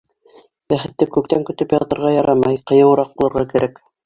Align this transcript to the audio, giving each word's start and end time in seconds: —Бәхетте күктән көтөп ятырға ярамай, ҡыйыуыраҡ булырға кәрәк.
—Бәхетте 0.73 1.07
күктән 1.17 1.45
көтөп 1.49 1.75
ятырға 1.77 2.15
ярамай, 2.15 2.59
ҡыйыуыраҡ 2.73 3.15
булырға 3.23 3.47
кәрәк. 3.55 3.81